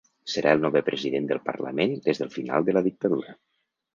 Serà 0.35 0.53
el 0.55 0.61
novè 0.63 0.81
president 0.87 1.27
del 1.31 1.41
parlament 1.49 1.93
des 2.07 2.21
del 2.23 2.33
final 2.37 2.65
de 2.71 2.75
la 2.79 2.85
dictadura. 2.89 3.37